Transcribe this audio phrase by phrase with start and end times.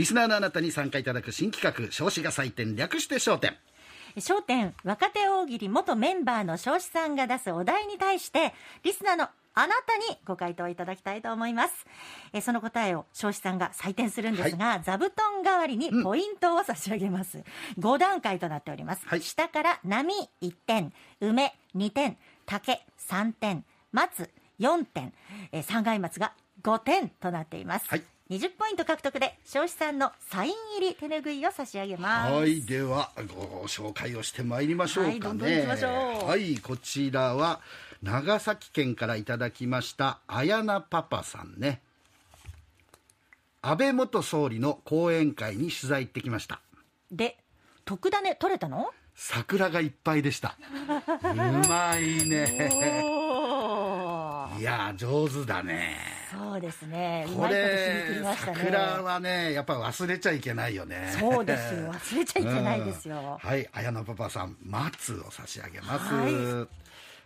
[0.00, 3.54] リスナーのあなたに参加いただく新企画少子が採点略して焦点。
[4.16, 11.86] 焦点若手大喜利元メンバーの少子さんが出すお題に対してリスナーのあなたにご回答いただきたいと思います。
[12.32, 17.44] えその答えを少子さんが採点するんですが、座布団代わりにポイントを差し上げます、
[17.78, 19.20] 5段階となっております、はい。
[19.20, 24.30] 下から波1点梅2点竹3点松
[24.60, 25.12] 4点
[25.52, 26.32] え三階松が
[26.62, 32.32] 5点となっています、はい20ポイント獲得で少子さんのサイン入り手ぬぐいを差し上げます。
[32.32, 35.66] はいではご紹介をしてまいりましょうかね。
[35.66, 37.60] はいこちらは
[38.04, 41.82] 長崎県からいただきました綾菜パパさんね。
[43.62, 46.60] 安倍元総理の講演会に取材行ってきました。
[47.10, 47.36] で
[47.84, 48.90] 特ダネ取れたの？
[49.16, 50.56] 桜がいっぱいでした。
[51.24, 52.70] うまいね。
[54.56, 57.26] いや上手だねそうですね。
[57.28, 58.36] うこれね。
[58.38, 61.14] 桜はねやっぱ忘れちゃいけないよね。
[61.18, 61.92] そうですよ。
[61.92, 63.16] 忘れちゃいけないですよ。
[63.16, 66.14] う んはい綾野パパさん松を差し上げます。
[66.14, 66.66] は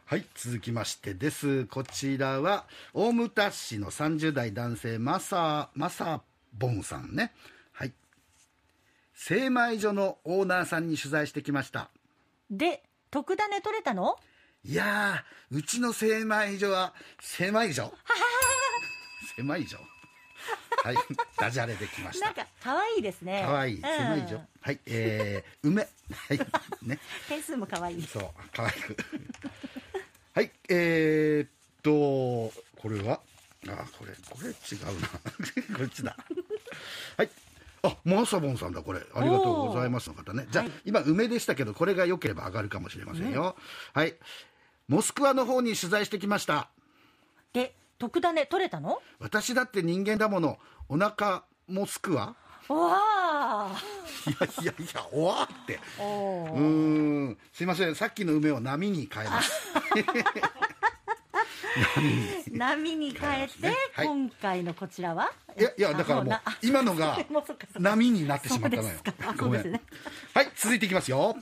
[0.06, 1.66] はい続きましてです。
[1.66, 7.32] こちらは大牟田市の30代男性マサマサボンさんね。
[7.72, 7.92] はい。
[9.14, 11.90] 精米所のオーナーさんに取材してきました。
[12.50, 14.16] で特ダネ取れたの？
[14.66, 17.92] いやーうちの精米所は精米所
[19.36, 19.78] 精米所
[20.84, 20.96] はい
[21.38, 25.82] ダジャレできましたなんか可愛いですねかわいい、うん狭いじゃはい、えー、梅。
[25.82, 26.38] はい、
[26.82, 28.96] ね、点数も可愛いそう、かわいく。
[30.32, 31.50] はい、えー、っ
[31.82, 33.20] と、これは、
[33.68, 35.08] あ、これ、これ違うな。
[35.78, 36.16] こっちだ。
[37.18, 37.30] はい。
[37.82, 39.00] あ、マサボンさんだ、これ。
[39.14, 40.46] ありがとうございますの方ね。
[40.50, 43.54] じゃあ、はい今、梅でしたけど、これが良ければ上がるかもしれませんよ。
[43.92, 44.16] はい。
[44.88, 46.70] モスクワの方に取材してきました。
[47.52, 49.00] で特ダネ取れたの？
[49.18, 50.58] 私だって人間だもの。
[50.90, 52.36] お腹、モスクワ
[52.68, 53.82] わあ。
[54.26, 54.30] い
[54.62, 55.80] やいやいや、おわって。
[55.98, 56.02] う。
[56.02, 56.60] ー
[57.30, 57.38] ん。
[57.50, 57.94] すいません。
[57.94, 59.72] さっきの梅を波に変えます。
[62.52, 64.06] 波に変えて、はい。
[64.06, 65.32] 今回のこちらは？
[65.58, 67.16] いやいやだからもう 今のが
[67.80, 68.94] 波になってしまったのよ。
[69.38, 69.80] ごめん、ね。
[70.34, 71.36] はい続いていきますよ。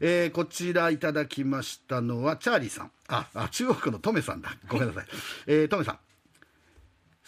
[0.00, 2.90] えーこちらいただきましたのはチャーリーさん。
[3.08, 4.56] ああ中国のトメさんだ。
[4.68, 5.06] ごめんなさい、
[5.46, 5.98] えー、トメさん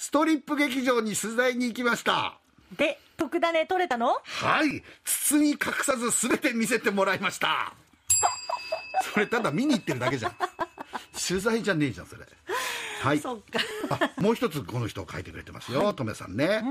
[0.00, 2.38] ストリップ劇場に取材に行きました。
[2.76, 4.16] で特ダネ取れたの？
[4.22, 4.84] はい。
[5.04, 7.74] 包み隠さず全て見せてもらいました。
[9.12, 10.36] それただ見に行ってるだけじゃん。
[11.28, 12.24] 取材じゃねえじゃんそれ。
[13.02, 13.18] はい。
[13.18, 13.58] そっか。
[13.90, 16.62] あもう一つこの人書いてくれてますよ、トメさんね、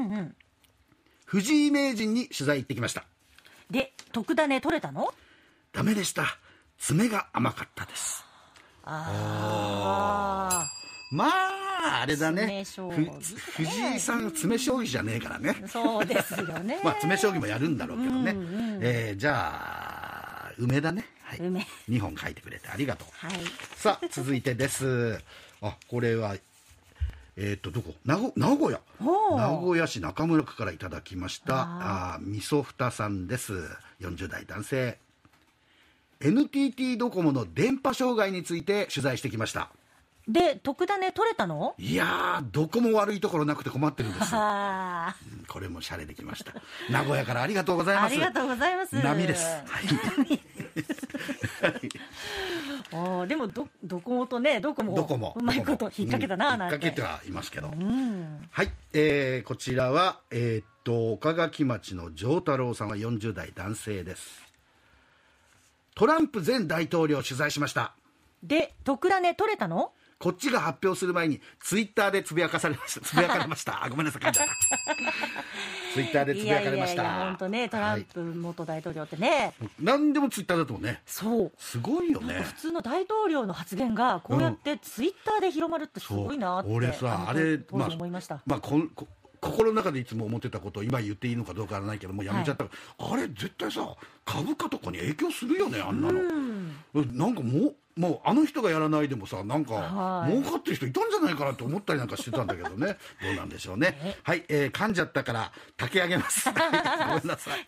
[1.26, 3.04] 藤井名人に取材行ってきました。
[3.70, 5.14] で特ダネ取れたの？
[5.74, 6.38] ダメでした。
[6.80, 8.24] 爪が甘かったです。
[8.86, 10.66] あ
[11.12, 11.67] まあ
[12.02, 12.64] あれだね。
[12.66, 15.62] 藤井さん詰将棋じゃねえからね。
[15.64, 16.80] あそうですよね。
[16.86, 18.34] まあ詰将棋もやるんだろうけどね、
[18.82, 21.68] えーじゃあ梅だね、はい、梅。
[21.90, 23.08] 2本書いてくれてありがとう。
[23.14, 23.40] はい。
[23.76, 25.20] さあ続いてです。
[25.62, 26.36] あこれは
[27.36, 27.94] えっ、とどこ？
[28.06, 28.82] 名古名古屋。
[29.00, 32.16] 名古屋市中村区からいただきました。
[32.16, 33.54] あみそふたさんです。
[34.02, 35.00] 40代男性。
[36.20, 39.70] NTT ドコモの電波障害について取材してきました
[40.28, 41.74] で特ダネ取れたの？
[41.78, 45.16] いやーどこも悪いところなくて困ってるんですあ。
[45.40, 46.52] うんこれもシャレできました。
[46.90, 48.04] 名古屋からありがとうございます。
[48.04, 48.96] あありがとうございます。
[48.96, 49.46] 波です。
[49.46, 49.86] はい。
[52.92, 55.34] おーでもどどこもとねどこもどこも。
[55.38, 56.86] うまいこと引っ掛けたな、うんなんて。
[56.88, 58.48] 引っ掛けてはいますけど、うん。
[58.52, 64.44] はい、えーこちらは、えーっと岡垣町の丈太郎さんは40代男性です。
[65.96, 67.94] トランプ前大統領を取材しました。
[68.44, 69.94] で特ダネ取れたの？
[70.20, 73.02] こっちが発表する前にツイッターでつぶやかされました。
[73.02, 73.84] つぶやかれました。
[73.86, 74.22] あごめんなさい
[75.94, 77.04] ツイッターでつぶやかれました。
[77.04, 81.02] いやいやいや本当ねトランプ元大統領ってね、はい何でもツイッターだともね。
[81.06, 81.52] そう。
[81.58, 82.42] すごいよね。
[82.42, 87.60] 普通の大統領の発言がこうやってツイッターで広まるってすごいなって、俺さのあれ
[88.10, 89.08] ました、まあこんこ
[89.40, 92.66] 心の中でいつも思ってたことを今言っていいのかどうかわからないけどもうやめちゃった。
[92.66, 93.96] から、あれ絶対さ
[94.26, 96.22] 株価とかに影響するよねあんなの、
[96.94, 100.32] なんかもうもうあの人がやらないでもさなんかはい。
[100.32, 102.98] 儲かってる人いたんじゃないかなって思ったりなんかしてたんだけどね。
[103.22, 104.18] どうなんでしょうね。
[104.24, 106.50] はい、えー噛んじゃったから炊き上げます。
[106.54, 107.66] ごめんなさい。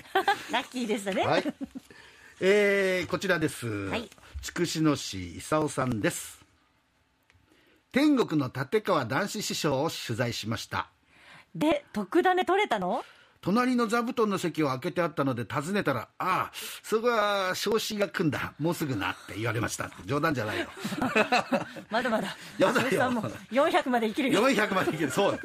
[0.51, 1.53] ラッキーでしたね、はい。
[2.41, 3.67] えーこちらです。
[3.67, 4.09] はい。
[4.41, 6.39] 筑紫野市勲さんです。
[7.91, 10.89] 天国の立川男子師匠を取材しました。
[11.55, 13.03] で特ダネ取れたの？
[13.41, 16.51] 隣の座布団の席を開けてあったので尋ねたら、ああ、
[16.83, 20.67] そこは昇進が来んだ、もうすぐなって言われました冗談じゃないよ。
[21.89, 23.21] まだまだやだよも
[23.51, 25.39] 400まで生きるよ400までいける、そう。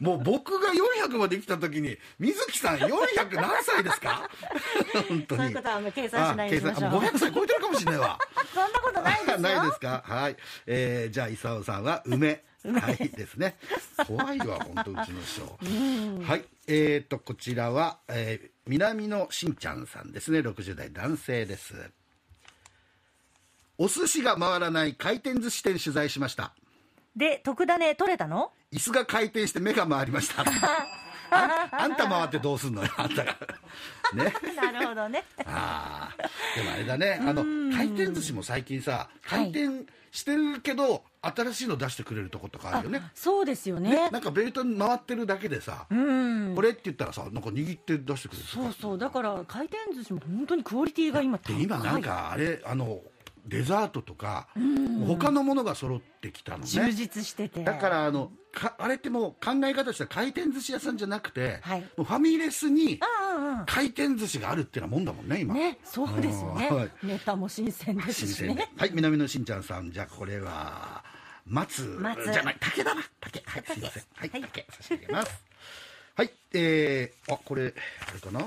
[0.00, 0.68] もう僕が
[1.06, 4.28] 400まで来た時に、水木さん400何歳ですか？
[5.08, 5.40] 本当に。
[5.42, 8.18] そういうことはもう計算しないであ計算しょうあ500歳超えてるかもしれないわ。
[8.54, 10.02] そんなことないですよないですか？
[10.06, 10.36] はい。
[10.66, 12.42] えー、じゃあ、伊沢さんは梅。
[12.64, 13.56] はい、ですね。
[14.06, 15.58] 怖いわ、本当うちの師匠。
[16.22, 16.44] はい。
[16.66, 20.38] えーと、こちらは、えー、南野しんちゃんさんですね。
[20.38, 21.74] 60代男性です。
[23.76, 26.54] お寿司が回らない回転寿司店取材しました。
[27.16, 28.52] で特ダネ取れたの？
[28.72, 30.44] 椅子が回転して目が回りました。
[31.34, 33.36] ああんた回ってどうすんのよ、 あんたが。
[34.14, 34.32] ね。
[34.56, 35.24] なるほどね。
[35.46, 36.22] ああ、
[36.56, 37.42] でもあれだね、あの
[37.74, 43.02] 回転寿司も最近さ、回転してるけど、新しいの出してくれるとことかあるよね。
[43.14, 43.90] そうですよね。
[43.90, 46.52] ね、なんかベルトに回ってるだけでさ、うん。
[46.54, 48.98] これって言ったらさ、なんか握って出してくれるそうそう。
[48.98, 53.00] だから回転寿司も本当にクオリティが今高いで今なんかあれ、あの
[53.46, 54.48] デザートとか、
[55.06, 56.66] 他のものが揃ってきたのね。
[56.66, 57.62] 充実してて。
[57.62, 61.80] だからあのかあれってもう考え方としては回転寿司屋さんじゃなくて、はい。
[61.80, 63.00] もうファミレスに
[63.66, 65.54] 回転寿司があるっていうのはもんだもんね今。
[65.54, 66.68] ねそうですよね。
[66.70, 66.90] うんはい。
[67.02, 68.54] ネタも新鮮です新鮮で。
[68.54, 69.90] しねはい南野しんちゃんさん。
[69.90, 71.04] じゃあこれは
[71.46, 72.56] 松松じゃない。
[72.60, 73.02] 竹だな。
[73.20, 73.42] 竹。
[73.44, 74.02] はい竹すいません。
[74.14, 74.40] はい、はい。
[74.40, 74.66] 竹。
[74.70, 75.44] 差し上げます。
[76.16, 77.74] はいえー、あこれ
[78.08, 78.46] あれかな。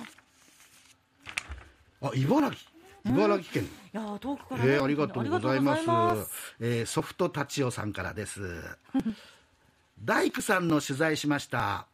[2.01, 2.76] あ茨城
[3.09, 4.71] 茨城県、いやー遠くからね。
[4.73, 5.83] えー、ありがとうございます。
[6.59, 8.41] えーソフトタチオさんからです。
[10.03, 11.87] 大工さんの取材しました。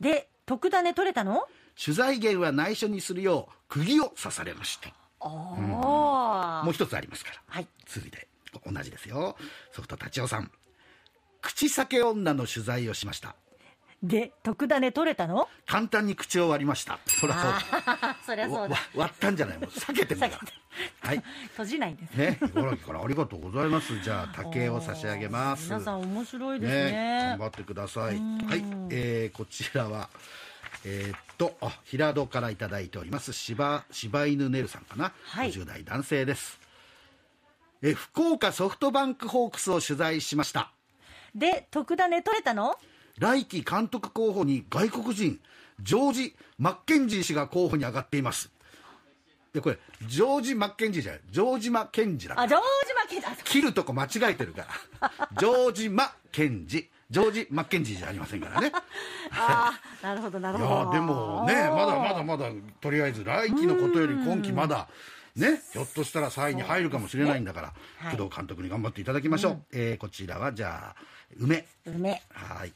[0.00, 1.46] で特ダネ取れたの？
[1.82, 4.88] 取材源は内緒にするよう釘を刺されました。
[5.20, 7.42] ああもう一つありますから。
[7.46, 7.66] はい。
[7.86, 8.28] 続いて
[8.64, 9.36] 同じですよ。
[9.72, 10.50] ソフトタチオさん。
[11.42, 13.34] 口裂け女の取材をしました
[14.02, 15.46] で特ダネ取れたの？
[15.66, 16.98] 簡単に口を割りました。
[17.06, 17.52] そりゃそう。
[17.86, 18.76] あ そりゃそうだ。
[18.94, 20.40] 割ったんじゃないもう避けてんだか
[21.02, 21.08] ら。
[21.10, 21.22] はい。
[21.52, 22.38] 閉じないんですね。
[22.40, 24.00] 茨城からありがとうございます。
[24.00, 25.64] じゃあ竹を差し上げます。
[25.64, 26.92] 皆さん面白いですね。
[26.92, 28.04] ね頑張ってください。
[28.04, 28.16] はい、
[28.90, 30.08] えー、こちらは
[30.84, 33.34] えーっとあ平戸からいただいております。
[33.34, 35.52] 柴柴犬ねるさんかな、はい。
[35.52, 36.58] 50代男性です。
[37.82, 40.72] え福岡ソフトバンクホークスを取材しました。
[41.34, 42.78] で特ダネ取れたの？
[43.20, 45.38] 来季監督候補に外国人
[45.82, 48.50] ジョージ・マッケンジー氏が候補に上がっています。
[49.52, 52.44] でこれジョージ・マッケンジーじゃないジョージ・マケンジだから。
[52.44, 54.66] あジョージマケンあ切るとこ間違えてるか
[55.00, 58.72] らジョージ・マッケンジ ジョージ・マッケンジーじゃありませんからね。
[59.32, 60.92] あーなるほどなるいほど。
[60.92, 62.50] でもねまだまだまだ
[62.80, 64.88] とりあえず来季のことより今季まだ
[65.34, 68.16] ねひょっとしたら3位に入るかもしれないんだから、はい。
[68.16, 71.02] 工藤監督に頑張っていただきましょう、えーこちらはじゃあ
[71.38, 71.66] 梅。
[71.84, 72.22] 梅。
[72.32, 72.72] はい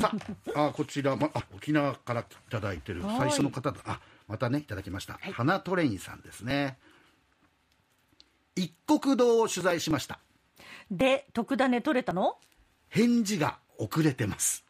[0.00, 0.12] さ
[0.54, 3.18] ああこちら、ま、あ沖縄からいただいてるはい。
[3.18, 3.78] 最初の方だ。
[3.84, 6.78] あまたねいただきました、花トレインさんですね。
[8.56, 10.18] 一国堂を取材しました。
[10.90, 12.36] で特ダネ取れたの？
[12.88, 14.64] 返事が遅れてます。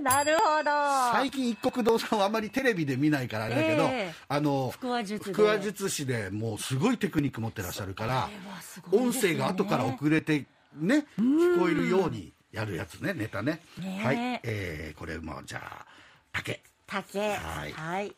[0.00, 0.70] なるほど。
[1.12, 4.14] 最近一国堂さんはあまりテレビで見ないからあれだけど、ええ。
[4.28, 5.34] あの腹話術で。
[5.34, 10.46] 腹話術師でもうすごいテクニック持ってらっしゃるからこれはすごい音声が後から遅れて
[10.76, 13.60] ね聞こえるようにやるやつねネタね。
[13.78, 13.98] ね。
[14.00, 15.86] えはい、えーこれもじゃあ
[16.32, 16.62] 竹。
[16.86, 17.20] 竹。
[17.36, 17.72] はい。
[17.72, 18.14] はい。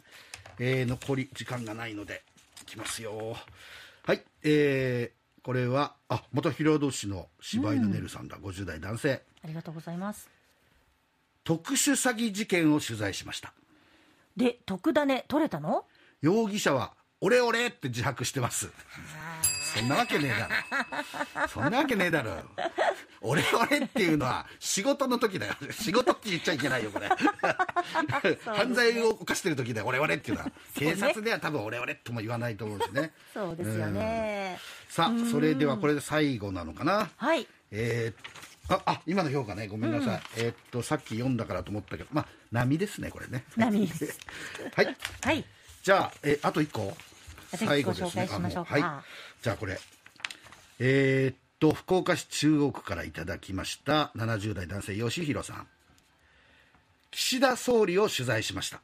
[0.61, 2.23] えー残り時間がないので
[2.63, 3.37] いきますよ。
[4.05, 4.23] はい。
[4.45, 10.29] えーこれはあまた平戸市の柴犬ねるさんだ、50代男性ありがとうございます。
[11.43, 13.53] 特殊詐欺事件を取材しました。
[14.37, 15.85] で特ダネ取れたの？
[16.21, 16.93] 容疑者は
[17.23, 18.69] 「俺俺」って自白してます。
[19.75, 20.49] そんなわけねえだ
[21.43, 21.49] ろ。
[21.49, 22.33] そんなわけねえだろ
[23.21, 25.55] 俺俺っていうのは仕事の時だよ。
[25.73, 27.09] 仕事って言っちゃいけないよこれ。
[28.45, 30.53] 犯罪を犯してる時だよ俺俺っていうのは。
[30.77, 33.13] 警察では多分俺俺とも言わないと思うしね。
[33.35, 34.59] そうですよね。
[34.89, 37.11] さあそれではこれで最後なのかな？
[37.17, 37.47] はい。
[37.71, 39.67] えーああ今の評価ね。
[39.67, 42.09] ごめんなさい、えーっとさっき読んだからと思ったけど。
[42.13, 43.45] まあ波ですねこれね。
[43.57, 43.87] 波。
[43.87, 44.19] で す
[44.75, 44.97] はい。
[45.25, 45.45] はい。
[45.83, 46.95] じゃあ、えーあと1個。
[47.57, 48.27] 最後ですね。
[48.27, 49.03] はい。
[49.43, 49.81] じゃあこれ。
[50.81, 55.67] えーっと福岡市中央区からいただきました70代男性吉弘さん。
[57.11, 58.81] 岸田総理を取材しました。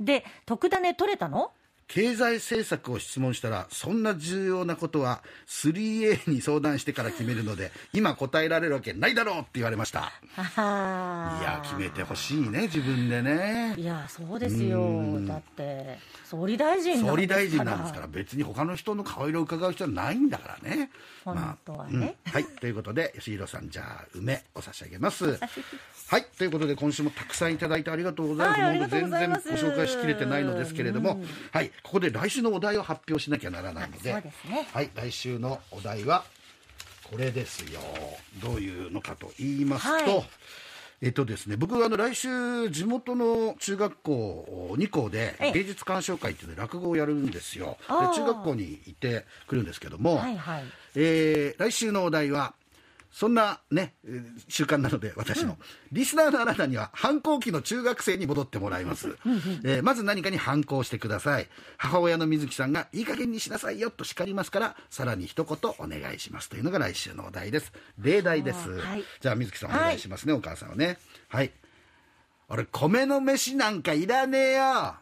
[0.00, 1.52] で特ダネ取れたの？
[1.88, 10.12] 経済政策を質問したらそんな重要なことは 3A に相談してから決めるので今答えられるわけないだろうって言われました。
[10.36, 13.74] いや決めてほしいね自分でね。
[13.76, 15.20] いやそうですよ。
[15.26, 20.90] だって総理大臣総理大臣なんですから別に他の人の顔色を伺う必要はないんだからね。
[21.24, 25.38] 本当はね、まあうん、はいということで吉弘さんじゃあ梅を差し上げます。
[26.08, 31.20] はいということで今週もたくさんいただいてありがとうございます、はい、全然ご紹介しきれてないのですけれども、
[31.52, 34.32] はいここで来週のお題を発表しなきゃならないので、ね、
[34.72, 36.24] はい来週のお題は
[37.10, 37.80] これですよ。
[38.42, 40.28] どういうのかと言いますと、はい。
[41.02, 50.64] えっとですね、僕はあの来週、地元の中学校2校で芸術鑑賞会っていうので落語をやるんですよ、で中学校に行ってくるんですけども、はいはい、
[50.94, 52.54] えー、来週のお題は、
[53.12, 53.94] そんなね、
[54.48, 55.56] 習慣なので、私の、うん、
[55.92, 59.18] リスナーのあなたには反抗期の中学生に戻ってもらいます。
[59.64, 61.46] えー、まず何かに反抗してください。
[61.76, 67.72] 母親の水木さんが、いい加減にしなさいよと叱りますから、さらに一言お願いしますというのが来週のお題です。
[67.98, 68.70] 例題です。
[68.70, 70.96] はい、じゃあ、水木さんお願いしますね、はい、お母さんはね。
[71.28, 71.52] はい。
[72.48, 74.94] 俺、米の飯なんかいらねえよ。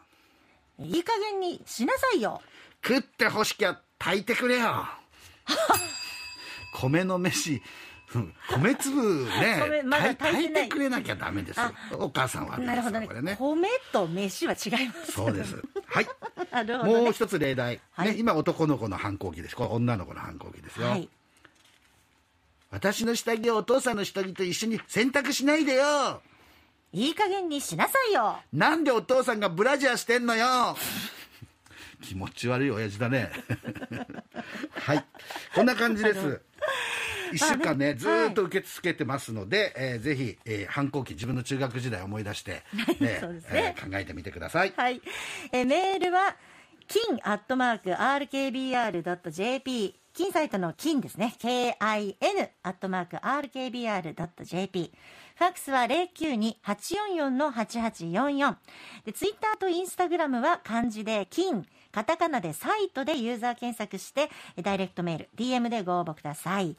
[0.79, 2.41] いい加減にしなさいよ。
[2.83, 4.85] 食ってほしきゃ炊いてくれよ。
[6.73, 7.61] 米の飯
[8.49, 11.59] 米粒ね、 ま、炊いてくれなきゃダメです
[11.93, 13.21] お母さんはなるほどね。
[13.21, 13.35] ね。
[13.39, 15.55] 米と飯は違います、そうです。
[15.85, 16.07] はい。
[16.65, 19.55] ね、もう一つ例題、はい、ね、今男の子の反抗期です。
[19.55, 21.07] これ女の子の反抗期ですよ、はい、
[22.71, 26.21] 私の下着をお父さんの下着と一緒に洗濯しないでよ。
[26.93, 28.37] いい加減にしなさいよ。
[28.51, 30.75] なんでお父さんがブラジャーしてんのよ。
[32.01, 33.31] 気持ち悪い親父だね。
[34.73, 35.05] はい。
[35.55, 36.41] こんな感じです
[37.31, 42.63] 1週間ね、ずっと受け付けてますので、えー、ぜひ、えー、反抗期、自分の中学時代を思い出して、
[42.99, 44.73] ねねえー、考えてみてください。
[44.75, 45.01] はい。
[45.51, 46.35] えー、メールは、
[46.87, 51.33] 金アットマーク RKBR.jp 金サイトの金ですね。
[51.39, 54.91] KIN アットマーク RKBR.jp
[55.35, 55.83] ファックスは
[56.65, 58.55] 092-844-8844
[59.05, 64.29] で、ツイッターとインスタグラムは漢字で金、カタカナでサイトでユーザー検索して、
[64.61, 66.75] ダイレクトメール、DM でご応募ください。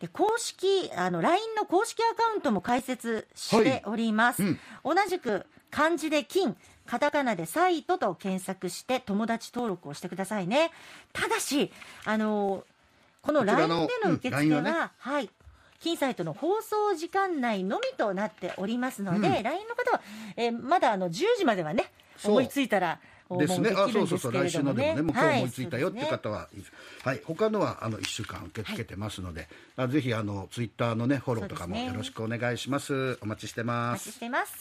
[0.00, 10.70] で公式あの LINE の公式アカウントも開設しております、はいうん、同じく漢字で金カタカナでサイトと検索して友達登録をしてくださいね。
[11.12, 11.72] ただし
[12.04, 12.64] あの
[13.22, 13.74] この LINE で
[14.04, 15.28] の受付は、うんね、はい。
[15.80, 20.00] 金サイトの放送時間内のみとなっておりますので、うん、LINE の方は、
[20.36, 21.92] えー、まだあの10時まではね
[22.24, 22.98] 思いついたら
[23.30, 23.70] ですね。
[23.76, 33.18] あ、そうそうそう、来週のでもね、もう今日思いついたよって方は、はい、はい、他のはあの一週間受け付けてますので、はい、ぜひあのツイッターのねフォローとかもよろしくお願いします。
[33.20, 34.08] お待ちしてます。
[34.08, 34.56] お待ちしてます。